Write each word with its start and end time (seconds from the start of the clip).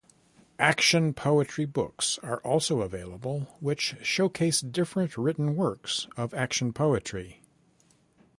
Action 0.57 1.13
Poetry 1.13 1.65
books 1.65 2.17
are 2.23 2.39
also 2.39 2.81
available 2.81 3.55
which 3.59 3.95
showcase 4.01 4.59
different 4.59 5.15
written 5.15 5.55
works 5.55 6.07
of 6.17 6.33
Action 6.33 6.73
Poetry. 6.73 7.43